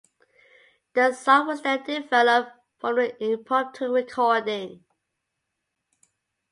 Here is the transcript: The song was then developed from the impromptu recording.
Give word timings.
The 0.95 1.13
song 1.13 1.45
was 1.45 1.61
then 1.61 1.83
developed 1.83 2.53
from 2.79 2.95
the 2.95 3.23
impromptu 3.23 3.85
recording. 3.93 4.83